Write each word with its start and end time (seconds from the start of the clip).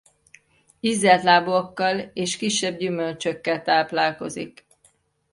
Ízeltlábúakkal 0.79 1.97
és 1.99 2.37
kisebb 2.37 2.77
gyümölcsökkel 2.77 3.61
táplálkozik. 3.61 4.65